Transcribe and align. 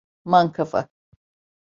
Mankafa! 0.33 0.83